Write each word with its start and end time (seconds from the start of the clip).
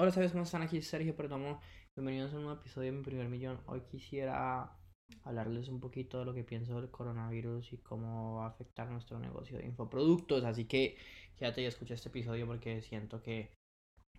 Hola, 0.00 0.12
¿sabes 0.12 0.30
cómo 0.30 0.44
están? 0.44 0.62
Aquí 0.62 0.80
Sergio 0.80 1.16
Perdomo. 1.16 1.60
Bienvenidos 1.96 2.32
a 2.32 2.36
un 2.36 2.44
nuevo 2.44 2.60
episodio 2.60 2.92
de 2.92 2.98
Mi 2.98 3.02
Primer 3.02 3.28
Millón. 3.28 3.60
Hoy 3.66 3.80
quisiera 3.80 4.70
hablarles 5.24 5.66
un 5.66 5.80
poquito 5.80 6.20
de 6.20 6.24
lo 6.24 6.32
que 6.32 6.44
pienso 6.44 6.80
del 6.80 6.88
coronavirus 6.88 7.72
y 7.72 7.78
cómo 7.78 8.36
va 8.36 8.44
a 8.44 8.48
afectar 8.50 8.88
nuestro 8.88 9.18
negocio 9.18 9.58
de 9.58 9.66
infoproductos. 9.66 10.44
Así 10.44 10.66
que 10.66 10.96
quédate 11.36 11.62
y 11.62 11.64
escucha 11.64 11.94
este 11.94 12.10
episodio 12.10 12.46
porque 12.46 12.80
siento 12.80 13.20
que 13.20 13.50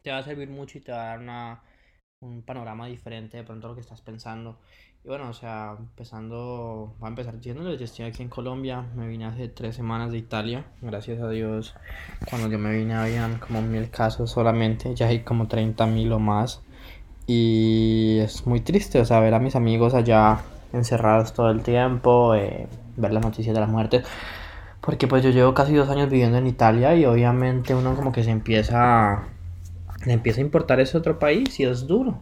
te 0.02 0.12
va 0.12 0.18
a 0.18 0.24
servir 0.24 0.50
mucho 0.50 0.80
y 0.80 0.82
te 0.82 0.92
va 0.92 1.02
a 1.02 1.08
dar 1.12 1.20
una, 1.20 1.64
un 2.22 2.42
panorama 2.42 2.88
diferente 2.88 3.38
de 3.38 3.44
pronto 3.44 3.68
a 3.68 3.70
lo 3.70 3.76
que 3.76 3.82
estás 3.82 4.02
pensando. 4.02 4.58
Y 5.06 5.08
bueno, 5.08 5.30
o 5.30 5.34
sea, 5.34 5.76
empezando, 5.80 6.94
va 7.02 7.08
a 7.08 7.10
empezar 7.10 7.38
diciéndoles, 7.38 7.80
yo 7.80 7.86
estoy 7.86 8.06
aquí 8.06 8.22
en 8.22 8.28
Colombia, 8.28 8.86
me 8.96 9.08
vine 9.08 9.26
hace 9.26 9.48
tres 9.48 9.78
semanas 9.78 10.12
de 10.12 10.18
Italia, 10.18 10.66
gracias 10.82 11.22
a 11.22 11.30
Dios, 11.30 11.76
cuando 12.30 12.50
yo 12.50 12.60
me 12.60 12.76
vine 12.76 12.96
habían 12.96 13.40
como 13.40 13.62
mil 13.62 13.90
casos 13.90 14.32
solamente, 14.32 14.94
ya 14.96 15.08
hay 15.08 15.22
como 15.22 15.48
30 15.48 15.86
mil 15.86 16.12
o 16.12 16.20
más, 16.20 16.62
y 17.26 18.18
es 18.20 18.46
muy 18.46 18.60
triste, 18.60 19.00
o 19.00 19.06
sea, 19.06 19.22
ver 19.22 19.34
a 19.34 19.40
mis 19.40 19.56
amigos 19.56 19.94
allá 19.94 20.42
encerrados 20.74 21.34
todo 21.34 21.50
el 21.52 21.64
tiempo, 21.64 22.36
eh, 22.36 22.68
ver 22.98 23.14
las 23.14 23.24
noticias 23.24 23.56
de 23.56 23.62
las 23.62 23.70
muertes, 23.70 24.06
porque 24.82 25.08
pues 25.08 25.24
yo 25.24 25.30
llevo 25.30 25.54
casi 25.54 25.74
dos 25.74 25.90
años 25.90 26.10
viviendo 26.10 26.38
en 26.38 26.48
Italia 26.48 26.94
y 26.96 27.06
obviamente 27.06 27.74
uno 27.74 27.96
como 27.96 28.12
que 28.12 28.26
se 28.26 28.32
empieza, 28.32 29.24
le 30.06 30.14
empieza 30.14 30.40
a 30.40 30.44
importar 30.44 30.80
ese 30.80 30.98
otro 30.98 31.20
país 31.20 31.60
y 31.60 31.64
es 31.64 31.88
duro. 31.88 32.20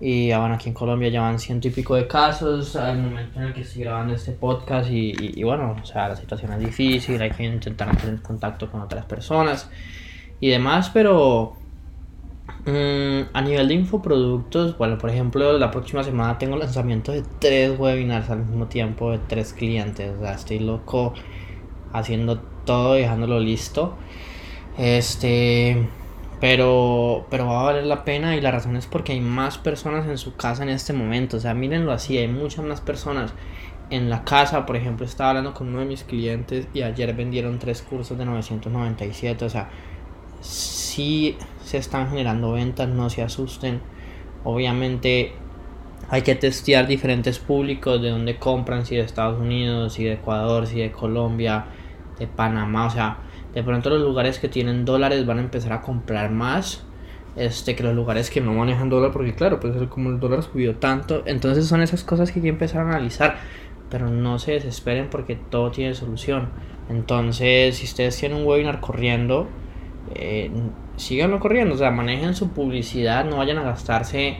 Y 0.00 0.28
bueno, 0.28 0.54
aquí 0.54 0.68
en 0.68 0.74
Colombia 0.74 1.08
ya 1.08 1.22
van 1.22 1.38
ciento 1.38 1.68
y 1.68 1.70
pico 1.70 1.94
de 1.94 2.06
casos 2.06 2.76
al 2.76 2.98
momento 2.98 3.40
en 3.40 3.46
el 3.46 3.54
que 3.54 3.62
estoy 3.62 3.82
grabando 3.82 4.14
este 4.14 4.32
podcast. 4.32 4.90
Y, 4.90 5.14
y, 5.18 5.42
bueno, 5.42 5.74
o 5.82 5.86
sea, 5.86 6.08
la 6.08 6.16
situación 6.16 6.52
es 6.52 6.60
difícil, 6.60 7.20
hay 7.22 7.30
que 7.30 7.44
intentar 7.44 7.96
tener 7.96 8.20
contacto 8.20 8.70
con 8.70 8.82
otras 8.82 9.06
personas 9.06 9.70
y 10.38 10.50
demás. 10.50 10.90
Pero 10.92 11.56
mmm, 12.66 13.28
a 13.32 13.40
nivel 13.40 13.68
de 13.68 13.74
infoproductos, 13.74 14.76
bueno, 14.76 14.98
por 14.98 15.08
ejemplo, 15.08 15.56
la 15.58 15.70
próxima 15.70 16.02
semana 16.04 16.36
tengo 16.36 16.56
lanzamiento 16.56 17.12
de 17.12 17.22
tres 17.38 17.78
webinars 17.78 18.28
al 18.28 18.40
mismo 18.44 18.66
tiempo 18.66 19.12
de 19.12 19.18
tres 19.26 19.54
clientes. 19.54 20.12
O 20.18 20.20
sea, 20.20 20.34
estoy 20.34 20.58
loco 20.58 21.14
haciendo 21.94 22.38
todo, 22.66 22.94
dejándolo 22.94 23.40
listo. 23.40 23.96
Este 24.76 25.88
pero, 26.40 27.26
pero 27.30 27.46
va 27.46 27.60
a 27.60 27.64
valer 27.64 27.84
la 27.84 28.04
pena 28.04 28.36
y 28.36 28.40
la 28.40 28.50
razón 28.50 28.76
es 28.76 28.86
porque 28.86 29.12
hay 29.12 29.20
más 29.20 29.56
personas 29.58 30.06
en 30.06 30.18
su 30.18 30.36
casa 30.36 30.62
en 30.62 30.68
este 30.68 30.92
momento. 30.92 31.38
O 31.38 31.40
sea, 31.40 31.54
mírenlo 31.54 31.92
así, 31.92 32.18
hay 32.18 32.28
muchas 32.28 32.64
más 32.64 32.80
personas 32.80 33.32
en 33.90 34.10
la 34.10 34.24
casa. 34.24 34.66
Por 34.66 34.76
ejemplo, 34.76 35.06
estaba 35.06 35.30
hablando 35.30 35.54
con 35.54 35.68
uno 35.68 35.80
de 35.80 35.86
mis 35.86 36.04
clientes 36.04 36.68
y 36.74 36.82
ayer 36.82 37.14
vendieron 37.14 37.58
tres 37.58 37.82
cursos 37.82 38.18
de 38.18 38.26
997. 38.26 39.44
O 39.44 39.50
sea, 39.50 39.70
sí 40.40 41.36
se 41.64 41.78
están 41.78 42.10
generando 42.10 42.52
ventas, 42.52 42.88
no 42.88 43.08
se 43.08 43.22
asusten. 43.22 43.80
Obviamente 44.44 45.32
hay 46.08 46.22
que 46.22 46.34
testear 46.34 46.86
diferentes 46.86 47.38
públicos 47.38 48.00
de 48.00 48.10
dónde 48.10 48.36
compran, 48.36 48.86
si 48.86 48.96
de 48.96 49.02
Estados 49.02 49.40
Unidos, 49.40 49.94
si 49.94 50.04
de 50.04 50.14
Ecuador, 50.14 50.66
si 50.66 50.80
de 50.80 50.92
Colombia, 50.92 51.64
de 52.18 52.26
Panamá. 52.26 52.86
O 52.86 52.90
sea, 52.90 53.18
de 53.56 53.62
pronto 53.62 53.88
los 53.88 54.02
lugares 54.02 54.38
que 54.38 54.48
tienen 54.48 54.84
dólares 54.84 55.24
van 55.24 55.38
a 55.38 55.40
empezar 55.40 55.72
a 55.72 55.80
comprar 55.80 56.30
más 56.30 56.84
este 57.36 57.74
que 57.74 57.82
los 57.82 57.94
lugares 57.94 58.28
que 58.28 58.42
no 58.42 58.52
manejan 58.52 58.90
dólar 58.90 59.12
porque 59.12 59.34
claro 59.34 59.60
pues 59.60 59.74
como 59.88 60.10
el 60.10 60.20
dólar 60.20 60.42
subió 60.42 60.76
tanto 60.76 61.22
entonces 61.24 61.66
son 61.66 61.80
esas 61.80 62.04
cosas 62.04 62.30
que 62.30 62.40
hay 62.40 62.42
que 62.42 62.48
empezar 62.50 62.82
a 62.82 62.90
analizar 62.90 63.38
pero 63.88 64.10
no 64.10 64.38
se 64.38 64.52
desesperen 64.52 65.08
porque 65.10 65.36
todo 65.36 65.70
tiene 65.70 65.94
solución. 65.94 66.48
Entonces 66.90 67.76
si 67.76 67.86
ustedes 67.86 68.18
tienen 68.18 68.38
un 68.38 68.46
webinar 68.46 68.80
corriendo 68.80 69.48
eh, 70.14 70.50
síganlo 70.96 71.40
corriendo 71.40 71.76
o 71.76 71.78
sea 71.78 71.90
manejen 71.90 72.34
su 72.34 72.50
publicidad 72.50 73.24
no 73.24 73.38
vayan 73.38 73.56
a 73.56 73.62
gastarse 73.62 74.36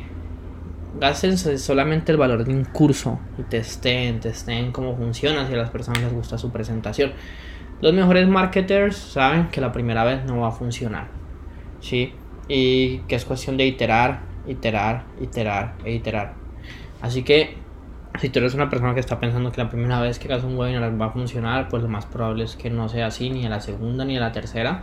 gasten 1.00 1.38
solamente 1.38 2.12
el 2.12 2.18
valor 2.18 2.44
de 2.44 2.52
un 2.52 2.64
curso 2.64 3.18
y 3.38 3.44
testen 3.44 4.20
testen 4.20 4.72
cómo 4.72 4.94
funciona 4.94 5.46
si 5.46 5.54
a 5.54 5.56
las 5.56 5.70
personas 5.70 6.02
les 6.02 6.12
gusta 6.12 6.36
su 6.36 6.50
presentación 6.50 7.12
los 7.80 7.92
mejores 7.92 8.26
marketers 8.26 8.96
saben 8.96 9.48
que 9.48 9.60
la 9.60 9.72
primera 9.72 10.04
vez 10.04 10.24
no 10.24 10.40
va 10.40 10.48
a 10.48 10.52
funcionar. 10.52 11.08
¿Sí? 11.80 12.14
Y 12.48 12.98
que 13.08 13.16
es 13.16 13.24
cuestión 13.24 13.56
de 13.56 13.66
iterar, 13.66 14.20
iterar, 14.46 15.04
iterar 15.20 15.74
e 15.84 15.92
iterar. 15.92 16.34
Así 17.02 17.22
que 17.22 17.56
si 18.20 18.30
tú 18.30 18.38
eres 18.38 18.54
una 18.54 18.70
persona 18.70 18.94
que 18.94 19.00
está 19.00 19.20
pensando 19.20 19.52
que 19.52 19.62
la 19.62 19.68
primera 19.68 20.00
vez 20.00 20.18
que 20.18 20.32
hagas 20.32 20.44
un 20.44 20.56
webinar 20.56 21.00
va 21.00 21.06
a 21.06 21.10
funcionar, 21.10 21.68
pues 21.68 21.82
lo 21.82 21.88
más 21.88 22.06
probable 22.06 22.44
es 22.44 22.56
que 22.56 22.70
no 22.70 22.88
sea 22.88 23.06
así 23.06 23.30
ni 23.30 23.44
a 23.44 23.50
la 23.50 23.60
segunda 23.60 24.04
ni 24.04 24.16
a 24.16 24.20
la 24.20 24.32
tercera. 24.32 24.82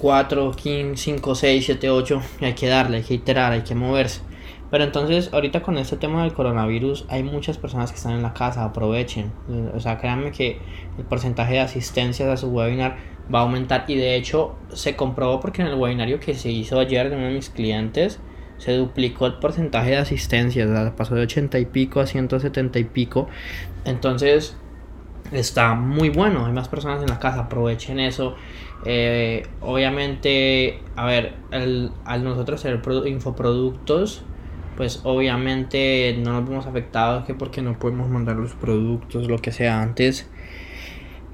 4, 0.00 0.52
5, 0.94 1.34
6, 1.34 1.66
7, 1.66 1.90
8, 1.90 2.22
hay 2.40 2.54
que 2.54 2.68
darle, 2.68 2.98
hay 2.98 3.02
que 3.02 3.14
iterar, 3.14 3.52
hay 3.52 3.60
que 3.62 3.74
moverse. 3.74 4.22
Pero 4.70 4.84
entonces, 4.84 5.30
ahorita 5.32 5.62
con 5.62 5.78
este 5.78 5.96
tema 5.96 6.22
del 6.22 6.32
coronavirus, 6.32 7.04
hay 7.08 7.22
muchas 7.22 7.58
personas 7.58 7.90
que 7.90 7.96
están 7.96 8.12
en 8.12 8.22
la 8.22 8.32
casa, 8.32 8.64
aprovechen. 8.64 9.32
O 9.74 9.80
sea, 9.80 9.98
créanme 9.98 10.30
que 10.30 10.58
el 10.96 11.04
porcentaje 11.04 11.54
de 11.54 11.60
asistencias 11.60 12.28
a 12.28 12.36
su 12.36 12.48
webinar 12.48 12.96
va 13.32 13.40
a 13.40 13.42
aumentar. 13.42 13.84
Y 13.88 13.96
de 13.96 14.14
hecho, 14.14 14.54
se 14.72 14.94
comprobó 14.94 15.40
porque 15.40 15.62
en 15.62 15.68
el 15.68 15.74
webinario 15.74 16.20
que 16.20 16.34
se 16.34 16.50
hizo 16.50 16.78
ayer 16.78 17.10
de 17.10 17.16
uno 17.16 17.26
de 17.26 17.34
mis 17.34 17.50
clientes, 17.50 18.20
se 18.58 18.72
duplicó 18.72 19.26
el 19.26 19.34
porcentaje 19.34 19.90
de 19.90 19.96
asistencias. 19.96 20.68
O 20.68 20.72
sea, 20.72 20.94
pasó 20.94 21.14
de 21.14 21.22
80 21.22 21.58
y 21.58 21.66
pico 21.66 22.00
a 22.00 22.06
170 22.06 22.78
y 22.78 22.84
pico. 22.84 23.28
Entonces, 23.84 24.56
está 25.32 25.74
muy 25.74 26.10
bueno. 26.10 26.46
Hay 26.46 26.52
más 26.52 26.68
personas 26.68 27.02
en 27.02 27.08
la 27.08 27.18
casa, 27.18 27.40
aprovechen 27.40 27.98
eso. 27.98 28.36
Eh, 28.84 29.46
obviamente, 29.60 30.80
a 30.96 31.06
ver, 31.06 31.34
al 31.50 32.24
nosotros 32.24 32.60
hacer 32.60 32.80
infoproductos 33.06 34.22
pues 34.80 35.02
obviamente 35.04 36.16
no 36.24 36.32
nos 36.32 36.48
vemos 36.48 36.66
afectados 36.66 37.26
que 37.26 37.34
porque 37.34 37.60
no 37.60 37.78
podemos 37.78 38.08
mandar 38.08 38.36
los 38.36 38.54
productos, 38.54 39.28
lo 39.28 39.36
que 39.36 39.52
sea 39.52 39.82
antes. 39.82 40.26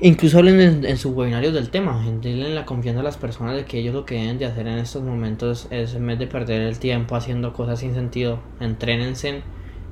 Incluso 0.01 0.39
hablen 0.39 0.85
en, 0.85 0.97
sus 0.97 1.15
webinarios 1.15 1.55
del 1.55 1.71
tema, 1.71 2.05
denle 2.21 2.53
la 2.53 2.67
confianza 2.67 3.03
a 3.03 3.05
las 3.05 3.17
personas 3.17 3.55
de 3.55 3.65
que 3.65 3.79
ellos 3.79 3.95
lo 3.95 4.05
que 4.05 4.17
deben 4.17 4.39
de 4.39 4.47
hacer 4.47 4.67
en 4.67 4.79
estos 4.79 5.05
momentos 5.05 5.69
es 5.71 5.95
en 5.95 6.05
vez 6.09 6.19
de 6.19 6.27
perder 6.27 6.63
el 6.63 6.81
tiempo 6.81 7.15
haciendo 7.15 7.53
cosas 7.53 7.79
sin 7.79 7.95
sentido, 7.95 8.41
entrénense 8.59 9.43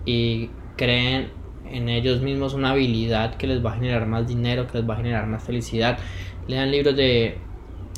y 0.05 0.51
creen 0.77 1.29
en 1.71 1.89
ellos 1.89 2.23
mismos 2.23 2.55
una 2.55 2.71
habilidad 2.71 3.37
que 3.37 3.47
les 3.47 3.65
va 3.65 3.71
a 3.71 3.75
generar 3.77 4.09
más 4.09 4.27
dinero, 4.27 4.67
que 4.67 4.79
les 4.79 4.91
va 4.91 4.95
a 4.95 4.97
generar 4.97 5.29
más 5.29 5.45
felicidad. 5.45 5.97
Lean 6.49 6.73
libros 6.73 6.97
de 6.97 7.39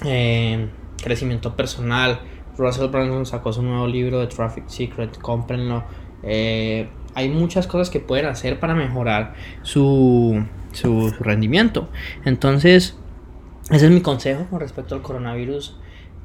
eh, 0.05 0.69
crecimiento 1.03 1.56
personal, 1.56 2.21
Russell 2.59 2.89
Brunson 2.89 3.27
sacó 3.27 3.53
su 3.53 3.62
nuevo 3.62 3.87
libro 3.87 4.21
de 4.21 4.27
Traffic 4.27 4.69
Secret, 4.69 5.19
cómprenlo. 5.19 5.84
Eh, 6.22 6.89
hay 7.15 7.28
muchas 7.28 7.67
cosas 7.67 7.91
que 7.91 8.00
pueden 8.00 8.27
hacer 8.27 8.61
para 8.61 8.75
mejorar 8.75 9.34
su, 9.62 10.44
su, 10.72 11.11
rendimiento. 11.21 11.89
Entonces, 12.25 12.99
ese 13.71 13.87
es 13.87 13.93
mi 13.93 14.00
consejo 14.00 14.47
con 14.50 14.61
respecto 14.61 14.94
al 14.94 15.03
coronavirus. 15.03 15.78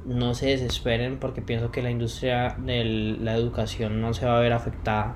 No 0.05 0.33
se 0.33 0.47
desesperen 0.47 1.17
porque 1.19 1.41
pienso 1.41 1.71
que 1.71 1.81
la 1.81 1.91
industria 1.91 2.55
de 2.59 2.83
la 3.19 3.35
educación 3.35 4.01
no 4.01 4.13
se 4.13 4.25
va 4.25 4.37
a 4.37 4.39
ver 4.41 4.53
afectada. 4.53 5.15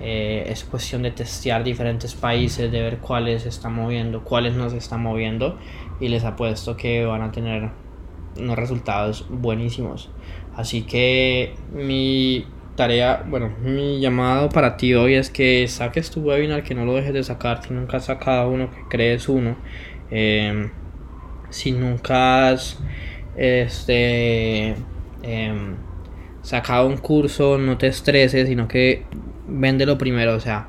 Eh, 0.00 0.44
es 0.48 0.64
cuestión 0.64 1.02
de 1.02 1.12
testear 1.12 1.62
diferentes 1.62 2.14
países, 2.14 2.72
de 2.72 2.80
ver 2.80 2.98
cuáles 2.98 3.42
se 3.42 3.48
están 3.48 3.74
moviendo, 3.74 4.24
cuáles 4.24 4.54
no 4.54 4.68
se 4.68 4.78
están 4.78 5.02
moviendo 5.02 5.58
y 6.00 6.08
les 6.08 6.24
apuesto 6.24 6.76
que 6.76 7.04
van 7.04 7.22
a 7.22 7.30
tener 7.30 7.70
unos 8.36 8.56
resultados 8.56 9.26
buenísimos. 9.30 10.10
Así 10.56 10.82
que 10.82 11.54
mi 11.72 12.46
tarea, 12.76 13.24
bueno, 13.28 13.52
mi 13.62 14.00
llamado 14.00 14.48
para 14.48 14.76
ti 14.76 14.94
hoy 14.94 15.14
es 15.14 15.30
que 15.30 15.66
saques 15.68 16.10
tu 16.10 16.20
webinar, 16.22 16.62
que 16.62 16.74
no 16.74 16.84
lo 16.84 16.94
dejes 16.94 17.12
de 17.12 17.24
sacar. 17.24 17.62
Si 17.64 17.72
nunca 17.72 17.98
has 17.98 18.06
sacado 18.06 18.50
uno, 18.50 18.70
que 18.70 18.82
crees 18.88 19.28
uno. 19.28 19.56
Em, 20.10 20.70
si 21.50 21.72
nunca 21.72 22.48
has 22.48 22.78
este, 23.36 24.74
em, 25.22 25.76
sacado 26.42 26.86
un 26.86 26.96
curso, 26.98 27.58
no 27.58 27.78
te 27.78 27.86
estreses, 27.88 28.48
sino 28.48 28.68
que 28.68 29.04
véndelo 29.48 29.98
primero. 29.98 30.34
O 30.34 30.40
sea, 30.40 30.68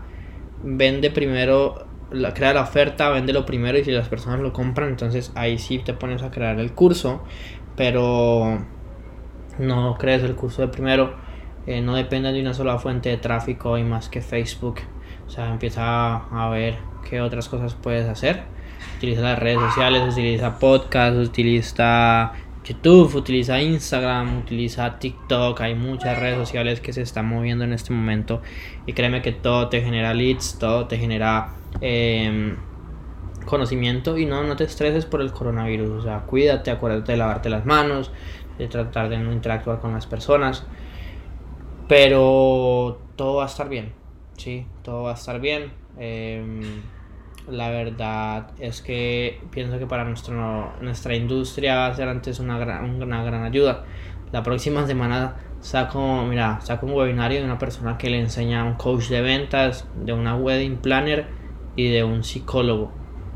vende 0.63 1.11
primero, 1.11 1.85
crea 2.33 2.53
la 2.53 2.61
oferta, 2.61 3.09
véndelo 3.09 3.45
primero 3.45 3.77
y 3.77 3.83
si 3.83 3.91
las 3.91 4.09
personas 4.09 4.39
lo 4.39 4.53
compran, 4.53 4.89
entonces 4.89 5.31
ahí 5.35 5.57
sí 5.59 5.79
te 5.79 5.93
pones 5.93 6.23
a 6.23 6.31
crear 6.31 6.59
el 6.59 6.71
curso. 6.73 7.23
Pero 7.75 8.65
no 9.59 9.97
crees 9.97 10.23
el 10.23 10.35
curso 10.35 10.61
de 10.61 10.67
primero, 10.67 11.15
eh, 11.67 11.81
no 11.81 11.95
depende 11.95 12.31
de 12.31 12.41
una 12.41 12.53
sola 12.53 12.77
fuente 12.77 13.09
de 13.09 13.17
tráfico 13.17 13.77
y 13.77 13.83
más 13.83 14.09
que 14.09 14.21
Facebook. 14.21 14.81
O 15.25 15.29
sea, 15.29 15.51
empieza 15.51 16.15
a 16.15 16.49
ver 16.49 16.77
qué 17.09 17.21
otras 17.21 17.49
cosas 17.49 17.73
puedes 17.73 18.07
hacer. 18.07 18.43
Utiliza 18.97 19.21
las 19.21 19.39
redes 19.39 19.59
sociales, 19.59 20.03
utiliza 20.13 20.59
podcast, 20.59 21.17
utiliza 21.17 22.33
YouTube, 22.63 23.15
utiliza 23.15 23.61
Instagram, 23.61 24.39
utiliza 24.39 24.99
TikTok. 24.99 25.59
Hay 25.61 25.75
muchas 25.75 26.19
redes 26.19 26.37
sociales 26.37 26.81
que 26.81 26.93
se 26.93 27.01
están 27.01 27.27
moviendo 27.27 27.63
en 27.63 27.73
este 27.73 27.93
momento. 27.93 28.41
Y 28.85 28.93
créeme 28.93 29.21
que 29.21 29.31
todo 29.31 29.69
te 29.69 29.81
genera 29.81 30.13
leads, 30.13 30.57
todo 30.59 30.87
te 30.87 30.97
genera 30.97 31.55
em, 31.81 32.57
conocimiento. 33.45 34.17
Y 34.17 34.25
no, 34.25 34.43
no 34.43 34.55
te 34.55 34.63
estreses 34.63 35.05
por 35.05 35.21
el 35.21 35.31
coronavirus. 35.31 35.89
O 35.89 36.01
sea, 36.01 36.19
cuídate, 36.21 36.71
acuérdate 36.71 37.11
de 37.13 37.17
lavarte 37.17 37.49
las 37.49 37.65
manos, 37.65 38.11
de 38.57 38.67
tratar 38.67 39.09
de 39.09 39.17
no 39.17 39.31
interactuar 39.31 39.79
con 39.79 39.93
las 39.93 40.05
personas. 40.05 40.65
Pero 41.87 42.99
todo 43.15 43.37
va 43.37 43.43
a 43.43 43.47
estar 43.47 43.69
bien, 43.69 43.93
sí, 44.37 44.65
todo 44.83 45.03
va 45.03 45.11
a 45.11 45.13
estar 45.13 45.39
bien. 45.39 45.71
Em, 45.97 46.81
la 47.47 47.69
verdad 47.69 48.47
es 48.59 48.81
que 48.81 49.39
pienso 49.51 49.77
que 49.77 49.85
para 49.85 50.03
nuestro, 50.03 50.73
nuestra 50.81 51.15
industria 51.15 51.75
va 51.75 51.87
a 51.87 51.93
ser 51.93 52.07
antes 52.07 52.39
una 52.39 52.57
gran, 52.57 53.01
una 53.01 53.23
gran 53.23 53.43
ayuda. 53.43 53.85
La 54.31 54.41
próxima 54.41 54.87
semana 54.87 55.35
saco, 55.59 56.25
mira, 56.25 56.59
saco 56.61 56.87
un 56.87 56.93
webinario 56.93 57.39
de 57.39 57.45
una 57.45 57.59
persona 57.59 57.97
que 57.97 58.09
le 58.09 58.19
enseña 58.19 58.61
a 58.61 58.63
un 58.63 58.73
coach 58.73 59.09
de 59.09 59.21
ventas, 59.21 59.87
de 59.95 60.13
una 60.13 60.35
wedding 60.35 60.77
planner 60.77 61.27
y 61.75 61.91
de 61.91 62.03
un 62.03 62.23
psicólogo. 62.23 62.91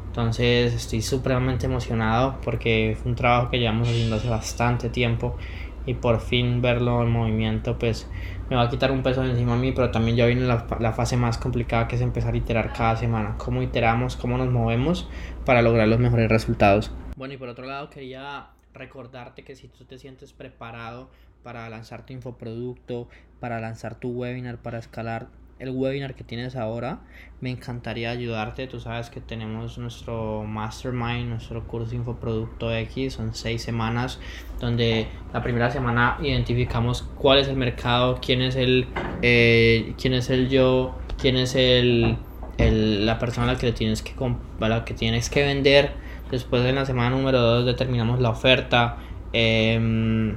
Entonces 0.09 0.73
estoy 0.73 1.03
supremamente 1.03 1.67
emocionado 1.67 2.39
porque 2.43 2.91
es 2.91 3.05
un 3.05 3.13
trabajo 3.13 3.51
que 3.51 3.59
llevamos 3.59 3.87
haciendo 3.87 4.15
hace 4.15 4.27
bastante 4.27 4.89
tiempo 4.89 5.37
y 5.85 5.93
por 5.93 6.19
fin 6.19 6.61
verlo 6.61 7.03
en 7.03 7.11
movimiento 7.11 7.77
pues 7.77 8.09
me 8.49 8.55
va 8.55 8.63
a 8.63 8.69
quitar 8.69 8.91
un 8.91 9.03
peso 9.03 9.21
de 9.21 9.29
encima 9.29 9.53
a 9.53 9.57
mí, 9.57 9.71
pero 9.71 9.91
también 9.91 10.17
ya 10.17 10.25
viene 10.25 10.41
la, 10.41 10.65
la, 10.79 10.93
fase 10.93 11.15
más 11.15 11.37
complicada 11.37 11.87
que 11.87 11.95
es 11.95 12.01
empezar 12.01 12.33
a 12.33 12.37
iterar 12.37 12.73
cada 12.73 12.95
semana, 12.95 13.35
cómo 13.37 13.61
iteramos, 13.61 14.15
cómo 14.15 14.37
nos 14.39 14.51
movemos 14.51 15.07
para 15.45 15.61
lograr 15.61 15.87
los 15.87 15.99
mejores 15.99 16.27
resultados. 16.27 16.91
Bueno, 17.15 17.35
y 17.35 17.37
por 17.37 17.49
otro 17.49 17.67
lado 17.67 17.91
quería 17.91 18.47
recordarte 18.73 19.43
que 19.43 19.55
si 19.55 19.67
tú 19.67 19.85
te 19.85 19.99
sientes 19.99 20.33
preparado 20.33 21.11
para 21.43 21.69
lanzar 21.69 22.05
tu 22.05 22.13
infoproducto, 22.13 23.07
para 23.39 23.59
lanzar 23.59 23.99
tu 23.99 24.09
webinar, 24.09 24.57
para 24.57 24.79
escalar 24.79 25.27
el 25.59 25.71
webinar 25.71 26.15
que 26.15 26.23
tienes 26.23 26.55
ahora, 26.55 27.01
me 27.41 27.51
encantaría 27.51 28.09
ayudarte. 28.09 28.65
Tú 28.67 28.79
sabes 28.79 29.09
que 29.09 29.19
tenemos 29.19 29.77
nuestro 29.77 30.43
mastermind, 30.45 31.29
nuestro 31.29 31.67
curso 31.67 31.93
Infoproducto 31.95 32.73
X, 32.73 33.13
son 33.13 33.35
seis 33.35 33.61
semanas, 33.61 34.19
donde 34.59 35.07
la 35.33 35.43
primera 35.43 35.69
semana 35.69 36.17
identificamos 36.21 37.03
cuál 37.17 37.39
es 37.39 37.49
el 37.49 37.57
mercado, 37.57 38.19
quién 38.25 38.41
es 38.41 38.55
el, 38.55 38.87
eh, 39.21 39.93
quién 40.01 40.13
es 40.13 40.29
el 40.29 40.49
yo, 40.49 40.97
quién 41.17 41.35
es 41.35 41.55
el, 41.55 42.17
el, 42.57 43.05
la 43.05 43.19
persona 43.19 43.49
a 43.49 43.53
la 43.53 43.59
que, 43.59 43.71
tienes 43.73 44.01
que, 44.01 44.13
a 44.61 44.69
la 44.69 44.85
que 44.85 44.93
tienes 44.93 45.29
que 45.29 45.43
vender. 45.43 45.91
Después 46.31 46.63
en 46.65 46.75
la 46.75 46.85
semana 46.85 47.09
número 47.09 47.41
2 47.41 47.65
determinamos 47.65 48.21
la 48.21 48.29
oferta. 48.29 48.97
Eh, 49.33 50.35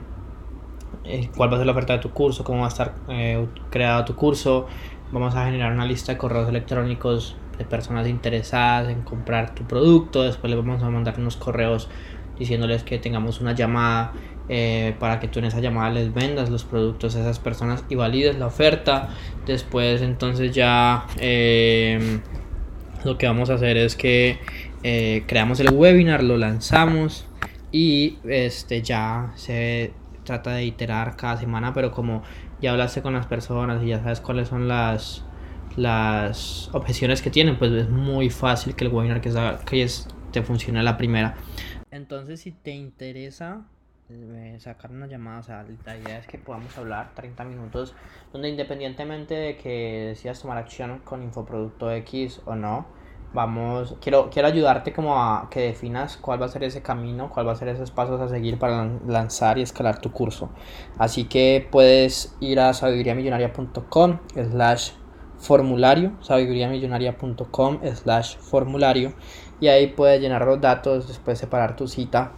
cuál 1.36 1.50
va 1.50 1.54
a 1.56 1.58
ser 1.58 1.66
la 1.66 1.72
oferta 1.72 1.94
de 1.94 1.98
tu 1.98 2.10
curso, 2.10 2.44
cómo 2.44 2.60
va 2.60 2.66
a 2.66 2.69
estar 2.69 2.94
eh, 3.08 3.46
creado 3.70 4.04
tu 4.04 4.14
curso, 4.14 4.66
vamos 5.12 5.35
a 5.35 5.44
generar 5.44 5.73
una 5.73 5.85
lista 5.85 6.12
de 6.12 6.19
correos 6.19 6.49
electrónicos 6.49 7.37
de 7.59 7.64
personas 7.64 8.09
interesadas 8.09 8.88
en 8.88 9.03
comprar 9.03 9.55
tu 9.55 9.64
producto. 9.64 10.23
Después 10.23 10.50
les 10.50 10.59
vamos 10.59 10.82
a 10.82 10.91
mandar 10.91 11.14
unos 11.19 11.37
correos 11.37 11.88
diciéndoles 12.38 12.82
que 12.82 12.99
tengamos 12.99 13.41
una 13.41 13.53
llamada 13.53 14.12
eh, 14.49 14.97
para 14.99 15.20
que 15.20 15.29
tú 15.29 15.38
en 15.38 15.44
esa 15.44 15.61
llamada 15.61 15.91
les 15.91 16.12
vendas 16.12 16.50
los 16.50 16.64
productos 16.64 17.14
a 17.14 17.20
esas 17.20 17.38
personas 17.38 17.85
y 17.88 17.94
valides 17.94 18.38
la 18.38 18.47
oferta. 18.47 19.11
Después 19.47 20.03
entonces 20.03 20.55
ya 20.55 21.06
eh, 21.19 22.20
lo 23.05 23.19
que 23.19 23.26
vamos 23.26 23.50
a 23.50 23.55
hacer 23.55 23.76
es 23.76 23.97
que 23.97 24.38
eh, 24.82 25.25
creamos 25.26 25.61
el 25.61 25.70
webinar, 25.73 26.25
lo 26.25 26.38
lanzamos 26.38 27.26
y 27.70 28.19
este 28.25 28.82
ya 28.82 29.32
se 29.37 29.93
trata 30.24 30.52
de 30.52 30.64
iterar 30.64 31.16
cada 31.16 31.36
semana, 31.36 31.72
pero 31.72 31.90
como 31.90 32.22
ya 32.60 32.72
hablaste 32.72 33.02
con 33.02 33.14
las 33.14 33.26
personas 33.26 33.82
y 33.82 33.88
ya 33.88 34.00
sabes 34.02 34.20
cuáles 34.20 34.48
son 34.48 34.69
las, 34.69 35.24
las 35.76 36.70
objeciones 36.72 37.22
que 37.22 37.30
tienen, 37.30 37.58
pues 37.58 37.72
es 37.72 37.88
muy 37.88 38.30
fácil 38.30 38.74
que 38.74 38.84
el 38.84 38.92
webinar 38.92 39.20
que, 39.20 39.32
que 39.66 39.82
es, 39.82 40.08
te 40.32 40.42
funcione 40.42 40.82
la 40.82 40.96
primera. 40.96 41.34
Entonces, 41.90 42.40
si 42.40 42.52
te 42.52 42.70
interesa 42.70 43.62
eh, 44.08 44.56
sacar 44.58 44.90
una 44.90 45.06
llamada, 45.06 45.40
o 45.40 45.42
sea, 45.42 45.64
la 45.86 45.96
idea 45.96 46.19
es 46.19 46.26
que 46.26 46.38
podamos 46.38 46.76
hablar 46.76 47.14
30 47.14 47.44
minutos, 47.44 47.94
donde 48.32 48.48
independientemente 48.48 49.34
de 49.34 49.56
que 49.56 50.06
decidas 50.08 50.40
tomar 50.40 50.58
acción 50.58 50.98
con 51.00 51.22
Infoproducto 51.22 51.90
X 51.92 52.40
o 52.44 52.54
no, 52.54 52.86
vamos, 53.34 53.96
quiero, 54.00 54.29
quiero 54.31 54.49
ayudarte 54.49 54.93
como 54.93 55.17
a 55.17 55.49
que 55.50 55.61
definas 55.61 56.17
cuál 56.17 56.40
va 56.40 56.46
a 56.46 56.49
ser 56.49 56.64
ese 56.64 56.82
camino, 56.82 57.31
cuál 57.31 57.49
va 57.49 57.52
a 57.52 57.56
ser 57.56 57.69
esos 57.69 57.90
pasos 57.90 58.20
a 58.20 58.29
seguir 58.29 58.58
para 58.58 58.88
lanzar 59.06 59.58
y 59.58 59.62
escalar 59.62 60.00
tu 60.00 60.12
curso. 60.12 60.50
Así 60.99 61.25
que 61.25 61.67
puedes 61.70 62.37
ir 62.40 62.61
a 62.61 62.75
sabiduriamillonaria.com 62.75 64.19
slash 64.34 64.90
formulario, 65.38 66.12
sabiduriamillonaria.com 66.20 67.79
slash 67.94 68.37
formulario 68.37 69.12
y 69.61 69.69
ahí 69.69 69.88
puedes 69.88 70.20
llenar 70.20 70.46
los 70.46 70.61
datos, 70.61 71.08
después 71.08 71.38
separar 71.38 71.75
tu 71.75 71.88
cita 71.88 72.32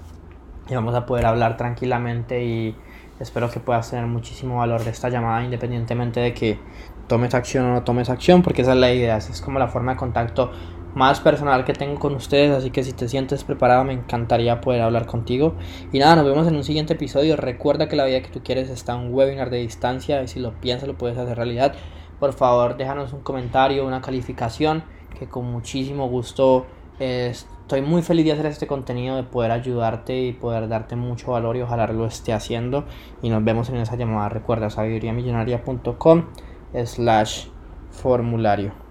y 0.69 0.75
vamos 0.75 0.95
a 0.95 1.05
poder 1.05 1.27
hablar 1.27 1.57
tranquilamente 1.57 2.45
y 2.45 2.77
espero 3.21 3.51
que 3.51 3.61
puedas 3.61 3.91
tener 3.91 4.07
muchísimo 4.07 4.59
valor 4.59 4.85
de 4.85 4.91
esta 4.91 5.09
llamada 5.09 5.45
independientemente 5.45 6.21
de 6.21 6.35
que 6.35 6.59
tomes 7.07 7.35
acción 7.35 7.67
o 7.67 7.75
no 7.75 7.83
tomes 7.83 8.09
acción 8.09 8.43
porque 8.43 8.63
esa 8.63 8.73
es 8.73 8.79
la 8.79 8.93
idea, 8.93 9.17
es 9.19 9.43
como 9.43 9.59
la 9.59 9.69
forma 9.69 9.93
de 9.93 9.99
contacto 9.99 10.51
más 10.95 11.21
personal 11.21 11.65
que 11.65 11.73
tengo 11.73 11.99
con 11.99 12.15
ustedes, 12.15 12.51
así 12.51 12.71
que 12.71 12.83
si 12.83 12.93
te 12.93 13.09
sientes 13.09 13.45
preparado 13.45 13.85
me 13.85 13.93
encantaría 13.93 14.61
poder 14.61 14.83
hablar 14.83 15.07
contigo. 15.07 15.55
Y 15.93 15.99
nada, 15.99 16.17
nos 16.17 16.25
vemos 16.25 16.47
en 16.47 16.57
un 16.57 16.65
siguiente 16.65 16.95
episodio. 16.95 17.37
Recuerda 17.37 17.89
que 17.89 17.97
la 17.97 18.05
vida 18.05 18.23
que 18.23 18.29
tú 18.31 18.43
quieres 18.43 18.71
está 18.71 18.95
en 18.95 19.01
un 19.01 19.15
webinar 19.15 19.51
de 19.51 19.59
distancia 19.59 20.23
y 20.23 20.29
si 20.29 20.41
lo 20.41 20.53
piensas 20.61 20.89
lo 20.89 20.97
puedes 20.97 21.19
hacer 21.19 21.37
realidad. 21.37 21.75
Por 22.21 22.33
favor, 22.33 22.77
déjanos 22.77 23.13
un 23.13 23.21
comentario, 23.21 23.87
una 23.87 24.01
calificación, 24.01 24.85
que 25.19 25.29
con 25.29 25.51
muchísimo 25.51 26.09
gusto 26.09 26.67
estoy 27.01 27.83
muy 27.83 28.03
feliz 28.03 28.25
de 28.25 28.33
hacer 28.33 28.47
este 28.47 28.67
contenido, 28.67 29.17
de 29.17 29.25
poder 29.25 29.51
ayudarte 29.51 30.17
y 30.17 30.33
poder 30.33 30.69
darte 30.69 30.95
mucho 30.97 31.33
valor 31.33 31.57
y 31.57 31.63
ojalá 31.63 31.87
lo 31.89 32.07
esté 32.07 32.33
haciendo. 32.33 32.85
Y 33.21 33.31
nos 33.31 33.43
vemos 33.43 33.69
en 33.69 33.77
esa 33.77 33.97
llamada. 33.97 34.29
Recuerda, 34.29 34.71
sabiduriamillonaria.com 34.71 36.27
slash 36.85 37.47
formulario. 37.91 38.84